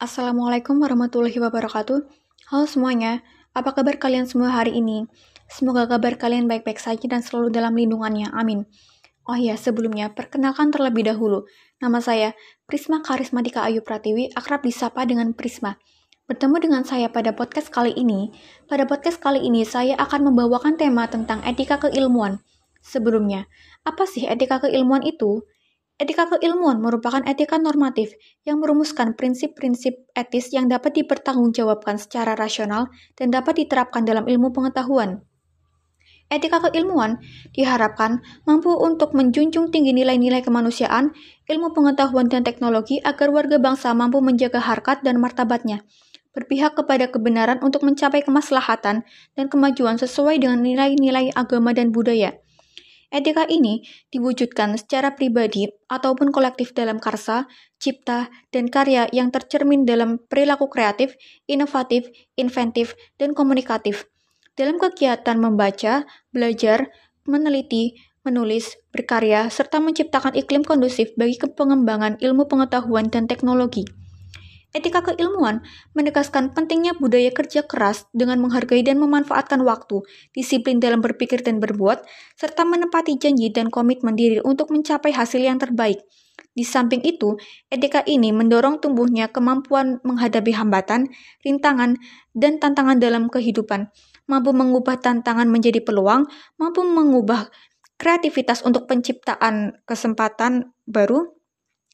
Assalamualaikum 0.00 0.80
warahmatullahi 0.80 1.36
wabarakatuh. 1.36 2.08
Halo 2.48 2.64
semuanya, 2.64 3.20
apa 3.52 3.76
kabar 3.76 4.00
kalian 4.00 4.24
semua 4.24 4.48
hari 4.48 4.80
ini? 4.80 5.04
Semoga 5.44 5.84
kabar 5.84 6.16
kalian 6.16 6.48
baik-baik 6.48 6.80
saja 6.80 7.04
dan 7.04 7.20
selalu 7.20 7.52
dalam 7.52 7.76
lindungannya. 7.76 8.32
Amin. 8.32 8.64
Oh 9.28 9.36
iya, 9.36 9.60
sebelumnya, 9.60 10.08
perkenalkan 10.08 10.72
terlebih 10.72 11.04
dahulu. 11.04 11.44
Nama 11.84 12.00
saya 12.00 12.28
Prisma 12.64 13.04
Karismatika 13.04 13.60
Ayu 13.60 13.84
Pratiwi, 13.84 14.32
akrab 14.32 14.64
disapa 14.64 15.04
dengan 15.04 15.36
Prisma. 15.36 15.76
Bertemu 16.24 16.56
dengan 16.64 16.82
saya 16.88 17.12
pada 17.12 17.36
podcast 17.36 17.68
kali 17.68 17.92
ini. 17.92 18.32
Pada 18.72 18.88
podcast 18.88 19.20
kali 19.20 19.44
ini, 19.44 19.68
saya 19.68 20.00
akan 20.00 20.32
membawakan 20.32 20.80
tema 20.80 21.12
tentang 21.12 21.44
etika 21.44 21.76
keilmuan. 21.76 22.40
Sebelumnya, 22.80 23.52
apa 23.84 24.08
sih 24.08 24.24
etika 24.24 24.64
keilmuan 24.64 25.04
itu? 25.04 25.44
Etika 26.00 26.24
keilmuan 26.32 26.80
merupakan 26.80 27.20
etika 27.28 27.60
normatif 27.60 28.16
yang 28.48 28.56
merumuskan 28.56 29.12
prinsip-prinsip 29.12 30.08
etis 30.16 30.48
yang 30.48 30.64
dapat 30.64 30.96
dipertanggungjawabkan 30.96 32.00
secara 32.00 32.32
rasional 32.32 32.88
dan 33.20 33.28
dapat 33.28 33.60
diterapkan 33.60 34.08
dalam 34.08 34.24
ilmu 34.24 34.48
pengetahuan. 34.48 35.20
Etika 36.32 36.64
keilmuan 36.64 37.20
diharapkan 37.52 38.24
mampu 38.48 38.72
untuk 38.72 39.12
menjunjung 39.12 39.68
tinggi 39.68 39.92
nilai-nilai 39.92 40.40
kemanusiaan, 40.40 41.12
ilmu 41.44 41.76
pengetahuan 41.76 42.32
dan 42.32 42.48
teknologi 42.48 42.96
agar 43.04 43.28
warga 43.28 43.60
bangsa 43.60 43.92
mampu 43.92 44.24
menjaga 44.24 44.56
harkat 44.56 45.04
dan 45.04 45.20
martabatnya, 45.20 45.84
berpihak 46.32 46.80
kepada 46.80 47.12
kebenaran 47.12 47.60
untuk 47.60 47.84
mencapai 47.84 48.24
kemaslahatan 48.24 49.04
dan 49.36 49.46
kemajuan 49.52 50.00
sesuai 50.00 50.40
dengan 50.40 50.64
nilai-nilai 50.64 51.36
agama 51.36 51.76
dan 51.76 51.92
budaya 51.92 52.40
Etika 53.10 53.42
ini 53.50 53.82
diwujudkan 54.14 54.78
secara 54.78 55.18
pribadi 55.18 55.66
ataupun 55.90 56.30
kolektif 56.30 56.70
dalam 56.78 57.02
karsa, 57.02 57.50
cipta, 57.82 58.30
dan 58.54 58.70
karya 58.70 59.10
yang 59.10 59.34
tercermin 59.34 59.82
dalam 59.82 60.22
perilaku 60.30 60.70
kreatif, 60.70 61.18
inovatif, 61.50 62.06
inventif, 62.38 62.94
dan 63.18 63.34
komunikatif. 63.34 64.06
Dalam 64.54 64.78
kegiatan 64.78 65.42
membaca, 65.42 66.06
belajar, 66.30 66.86
meneliti, 67.26 67.98
menulis, 68.22 68.78
berkarya, 68.94 69.50
serta 69.50 69.82
menciptakan 69.82 70.38
iklim 70.38 70.62
kondusif 70.62 71.10
bagi 71.18 71.34
pengembangan 71.40 72.14
ilmu 72.22 72.46
pengetahuan 72.46 73.10
dan 73.10 73.26
teknologi. 73.26 73.90
Etika 74.70 75.02
keilmuan 75.02 75.66
menegaskan 75.98 76.54
pentingnya 76.54 76.94
budaya 76.94 77.34
kerja 77.34 77.66
keras 77.66 78.06
dengan 78.14 78.38
menghargai 78.38 78.86
dan 78.86 79.02
memanfaatkan 79.02 79.58
waktu, 79.66 80.06
disiplin 80.30 80.78
dalam 80.78 81.02
berpikir 81.02 81.42
dan 81.42 81.58
berbuat, 81.58 82.06
serta 82.38 82.62
menepati 82.62 83.18
janji 83.18 83.50
dan 83.50 83.66
komitmen 83.66 84.14
diri 84.14 84.38
untuk 84.46 84.70
mencapai 84.70 85.10
hasil 85.10 85.42
yang 85.42 85.58
terbaik. 85.58 85.98
Di 86.54 86.62
samping 86.62 87.02
itu, 87.02 87.34
etika 87.66 88.06
ini 88.06 88.30
mendorong 88.30 88.78
tumbuhnya 88.78 89.26
kemampuan 89.30 89.98
menghadapi 90.06 90.54
hambatan, 90.54 91.10
rintangan, 91.42 91.98
dan 92.30 92.62
tantangan 92.62 93.02
dalam 93.02 93.26
kehidupan, 93.26 93.90
mampu 94.30 94.50
mengubah 94.54 95.02
tantangan 95.02 95.50
menjadi 95.50 95.82
peluang, 95.82 96.30
mampu 96.62 96.86
mengubah 96.86 97.50
kreativitas 97.98 98.62
untuk 98.62 98.86
penciptaan 98.86 99.82
kesempatan 99.82 100.70
baru, 100.86 101.34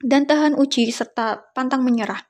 dan 0.00 0.24
tahan 0.24 0.56
uji 0.56 0.88
serta 0.88 1.52
pantang 1.52 1.84
menyerah. 1.84 2.29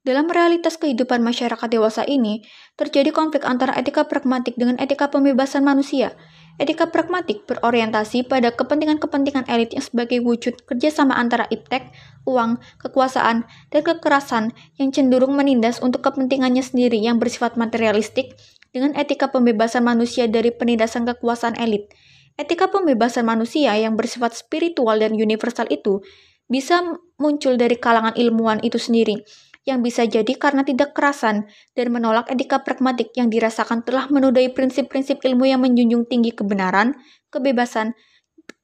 Dalam 0.00 0.32
realitas 0.32 0.80
kehidupan 0.80 1.20
masyarakat 1.20 1.68
dewasa 1.68 2.08
ini, 2.08 2.40
terjadi 2.80 3.12
konflik 3.12 3.44
antara 3.44 3.76
etika 3.76 4.08
pragmatik 4.08 4.56
dengan 4.56 4.80
etika 4.80 5.12
pembebasan 5.12 5.60
manusia. 5.60 6.16
Etika 6.56 6.88
pragmatik 6.88 7.44
berorientasi 7.44 8.24
pada 8.24 8.48
kepentingan-kepentingan 8.48 9.44
elit 9.44 9.76
yang 9.76 9.84
sebagai 9.84 10.24
wujud 10.24 10.56
kerjasama 10.64 11.12
antara 11.20 11.44
iptek, 11.52 11.92
uang, 12.24 12.56
kekuasaan, 12.80 13.44
dan 13.68 13.80
kekerasan 13.84 14.44
yang 14.80 14.88
cenderung 14.88 15.36
menindas 15.36 15.84
untuk 15.84 16.00
kepentingannya 16.00 16.64
sendiri 16.64 16.96
yang 16.96 17.20
bersifat 17.20 17.60
materialistik 17.60 18.40
dengan 18.72 18.96
etika 18.96 19.28
pembebasan 19.28 19.84
manusia 19.84 20.24
dari 20.32 20.48
penindasan 20.48 21.04
kekuasaan 21.04 21.60
elit. 21.60 21.92
Etika 22.40 22.72
pembebasan 22.72 23.28
manusia 23.28 23.76
yang 23.76 24.00
bersifat 24.00 24.32
spiritual 24.32 24.96
dan 24.96 25.12
universal 25.12 25.68
itu 25.68 26.00
bisa 26.48 26.96
muncul 27.20 27.60
dari 27.60 27.76
kalangan 27.76 28.16
ilmuwan 28.16 28.64
itu 28.64 28.80
sendiri, 28.80 29.22
yang 29.68 29.84
bisa 29.84 30.08
jadi 30.08 30.32
karena 30.40 30.64
tidak 30.64 30.96
kerasan 30.96 31.48
dan 31.76 31.86
menolak 31.92 32.32
etika 32.32 32.64
pragmatik 32.64 33.12
yang 33.12 33.28
dirasakan 33.28 33.84
telah 33.84 34.08
menodai 34.08 34.48
prinsip-prinsip 34.52 35.20
ilmu 35.20 35.44
yang 35.48 35.60
menjunjung 35.60 36.08
tinggi 36.08 36.32
kebenaran, 36.32 36.96
kebebasan, 37.28 37.92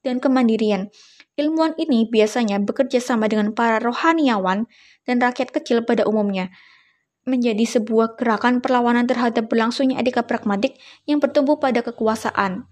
dan 0.00 0.22
kemandirian. 0.22 0.88
Ilmuwan 1.36 1.76
ini 1.76 2.08
biasanya 2.08 2.56
bekerja 2.64 2.96
sama 2.96 3.28
dengan 3.28 3.52
para 3.52 3.76
rohaniawan 3.76 4.64
dan 5.04 5.16
rakyat 5.20 5.52
kecil 5.52 5.84
pada 5.84 6.08
umumnya, 6.08 6.48
menjadi 7.28 7.66
sebuah 7.66 8.16
gerakan 8.16 8.64
perlawanan 8.64 9.04
terhadap 9.04 9.50
berlangsungnya 9.50 10.00
etika 10.00 10.24
pragmatik 10.24 10.80
yang 11.04 11.20
bertumbuh 11.20 11.60
pada 11.60 11.84
kekuasaan. 11.84 12.64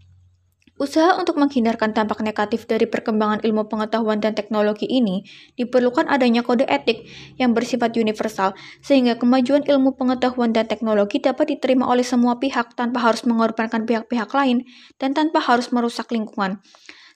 Usaha 0.75 1.15
untuk 1.15 1.39
menghindarkan 1.39 1.95
dampak 1.95 2.19
negatif 2.27 2.67
dari 2.67 2.91
perkembangan 2.91 3.47
ilmu 3.47 3.71
pengetahuan 3.71 4.19
dan 4.19 4.35
teknologi 4.35 4.91
ini 4.91 5.23
diperlukan 5.55 6.11
adanya 6.11 6.43
kode 6.43 6.67
etik 6.67 7.07
yang 7.39 7.55
bersifat 7.55 7.95
universal, 7.95 8.59
sehingga 8.83 9.15
kemajuan 9.15 9.63
ilmu 9.63 9.95
pengetahuan 9.95 10.51
dan 10.51 10.67
teknologi 10.67 11.23
dapat 11.23 11.55
diterima 11.55 11.87
oleh 11.87 12.03
semua 12.03 12.43
pihak 12.43 12.75
tanpa 12.75 13.07
harus 13.07 13.23
mengorbankan 13.23 13.87
pihak-pihak 13.87 14.27
lain 14.35 14.67
dan 14.99 15.15
tanpa 15.15 15.39
harus 15.39 15.71
merusak 15.71 16.11
lingkungan, 16.11 16.59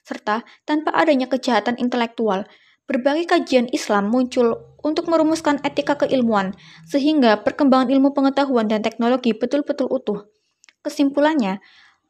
serta 0.07 0.47
tanpa 0.63 0.95
adanya 0.95 1.27
kejahatan 1.27 1.75
intelektual. 1.83 2.47
Berbagai 2.87 3.27
kajian 3.27 3.67
Islam 3.75 4.07
muncul 4.07 4.55
untuk 4.79 5.11
merumuskan 5.11 5.59
etika 5.67 5.99
keilmuan, 5.99 6.55
sehingga 6.87 7.43
perkembangan 7.43 7.91
ilmu 7.91 8.15
pengetahuan 8.15 8.71
dan 8.71 8.79
teknologi 8.81 9.35
betul-betul 9.35 9.91
utuh. 9.91 10.31
Kesimpulannya, 10.79 11.59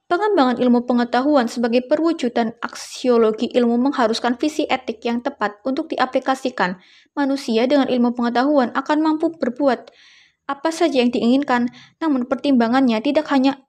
Pengembangan 0.09 0.57
ilmu 0.57 0.89
pengetahuan 0.89 1.45
sebagai 1.45 1.85
perwujudan 1.85 2.57
aksiologi 2.65 3.45
ilmu 3.53 3.77
mengharuskan 3.77 4.41
visi 4.41 4.65
etik 4.65 5.05
yang 5.05 5.21
tepat 5.21 5.61
untuk 5.61 5.85
diaplikasikan. 5.93 6.81
Manusia 7.13 7.69
dengan 7.69 7.85
ilmu 7.85 8.17
pengetahuan 8.17 8.73
akan 8.73 9.05
mampu 9.05 9.29
berbuat 9.37 9.93
apa 10.49 10.69
saja 10.73 11.05
yang 11.05 11.13
diinginkan, 11.13 11.69
namun 12.01 12.25
pertimbangannya 12.25 12.97
tidak 13.05 13.29
hanya 13.29 13.61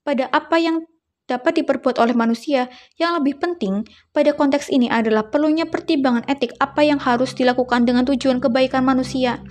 pada 0.00 0.32
apa 0.32 0.56
yang 0.56 0.80
dapat 1.28 1.60
diperbuat 1.60 2.00
oleh 2.00 2.16
manusia, 2.16 2.72
yang 2.96 3.12
lebih 3.20 3.36
penting 3.36 3.84
pada 4.16 4.32
konteks 4.32 4.72
ini 4.72 4.88
adalah 4.88 5.28
perlunya 5.28 5.68
pertimbangan 5.68 6.24
etik 6.24 6.56
apa 6.56 6.88
yang 6.88 7.04
harus 7.04 7.36
dilakukan 7.36 7.84
dengan 7.84 8.08
tujuan 8.08 8.40
kebaikan 8.40 8.80
manusia. 8.80 9.44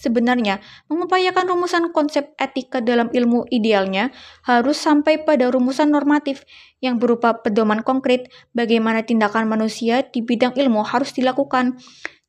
Sebenarnya, 0.00 0.64
mengupayakan 0.88 1.44
rumusan 1.44 1.92
konsep 1.92 2.32
etika 2.40 2.80
dalam 2.80 3.12
ilmu 3.12 3.44
idealnya 3.52 4.08
harus 4.48 4.80
sampai 4.80 5.20
pada 5.20 5.52
rumusan 5.52 5.92
normatif 5.92 6.48
yang 6.80 6.96
berupa 6.96 7.44
pedoman 7.44 7.84
konkret 7.84 8.32
bagaimana 8.56 9.04
tindakan 9.04 9.44
manusia 9.44 10.00
di 10.08 10.24
bidang 10.24 10.56
ilmu 10.56 10.80
harus 10.88 11.12
dilakukan. 11.12 11.76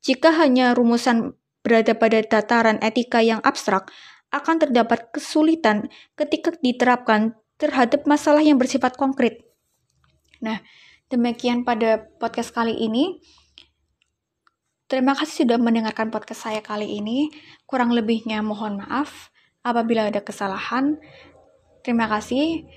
Jika 0.04 0.36
hanya 0.36 0.76
rumusan 0.76 1.32
berada 1.64 1.96
pada 1.96 2.20
tataran 2.28 2.76
etika 2.84 3.24
yang 3.24 3.40
abstrak, 3.40 3.88
akan 4.36 4.68
terdapat 4.68 5.08
kesulitan 5.16 5.88
ketika 6.20 6.52
diterapkan 6.60 7.40
terhadap 7.56 8.04
masalah 8.04 8.44
yang 8.44 8.60
bersifat 8.60 9.00
konkret. 9.00 9.48
Nah, 10.44 10.60
demikian 11.08 11.64
pada 11.64 12.04
podcast 12.20 12.52
kali 12.52 12.76
ini. 12.76 13.24
Terima 14.92 15.16
kasih 15.16 15.48
sudah 15.48 15.56
mendengarkan 15.56 16.12
podcast 16.12 16.52
saya 16.52 16.60
kali 16.60 17.00
ini. 17.00 17.32
Kurang 17.64 17.96
lebihnya 17.96 18.44
mohon 18.44 18.84
maaf 18.84 19.32
apabila 19.64 20.12
ada 20.12 20.20
kesalahan. 20.20 21.00
Terima 21.80 22.12
kasih. 22.12 22.68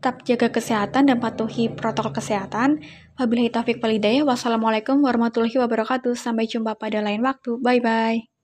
Tetap 0.00 0.24
jaga 0.24 0.48
kesehatan 0.48 1.12
dan 1.12 1.20
patuhi 1.20 1.68
protokol 1.68 2.16
kesehatan. 2.16 2.80
Wabillahi 3.20 3.52
taufiq 3.52 3.84
walhidayah. 3.84 4.24
Wassalamualaikum 4.24 5.04
warahmatullahi 5.04 5.60
wabarakatuh. 5.60 6.16
Sampai 6.16 6.48
jumpa 6.48 6.72
pada 6.80 7.04
lain 7.04 7.20
waktu. 7.20 7.60
Bye-bye. 7.60 8.37